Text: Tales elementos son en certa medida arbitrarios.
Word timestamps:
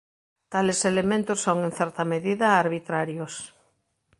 Tales 0.53 0.79
elementos 0.91 1.39
son 1.45 1.57
en 1.67 1.71
certa 1.79 2.03
medida 2.13 2.47
arbitrarios. 2.63 3.33